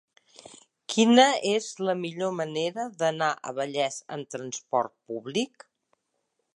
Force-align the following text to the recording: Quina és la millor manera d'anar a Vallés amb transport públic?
Quina 0.93 1.25
és 1.49 1.67
la 1.89 1.95
millor 1.99 2.33
manera 2.39 2.87
d'anar 3.03 3.29
a 3.51 3.55
Vallés 3.61 4.01
amb 4.17 4.35
transport 4.37 4.97
públic? 5.13 5.71